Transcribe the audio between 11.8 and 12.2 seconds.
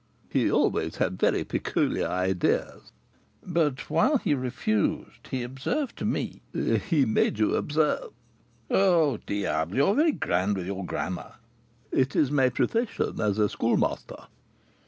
"It